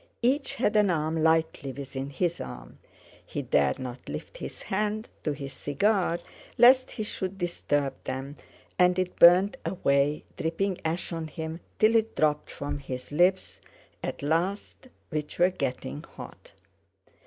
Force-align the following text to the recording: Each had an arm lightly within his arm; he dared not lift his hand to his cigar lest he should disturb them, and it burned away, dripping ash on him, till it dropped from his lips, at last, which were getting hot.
Each 0.23 0.55
had 0.55 0.75
an 0.75 0.89
arm 0.89 1.15
lightly 1.15 1.71
within 1.71 2.09
his 2.09 2.41
arm; 2.41 2.79
he 3.23 3.43
dared 3.43 3.77
not 3.77 4.09
lift 4.09 4.35
his 4.37 4.63
hand 4.63 5.07
to 5.23 5.31
his 5.31 5.53
cigar 5.53 6.17
lest 6.57 6.89
he 6.89 7.03
should 7.03 7.37
disturb 7.37 7.93
them, 8.03 8.35
and 8.79 8.97
it 8.97 9.15
burned 9.19 9.57
away, 9.63 10.23
dripping 10.37 10.79
ash 10.83 11.13
on 11.13 11.27
him, 11.27 11.59
till 11.77 11.95
it 11.95 12.15
dropped 12.15 12.49
from 12.49 12.79
his 12.79 13.11
lips, 13.11 13.59
at 14.03 14.23
last, 14.23 14.87
which 15.11 15.37
were 15.37 15.51
getting 15.51 16.01
hot. 16.01 16.53